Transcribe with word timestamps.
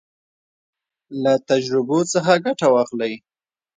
له 1.23 1.33
تجربو 1.49 1.99
څخه 2.13 2.33
ګټه 2.45 2.67
واخلئ. 2.73 3.13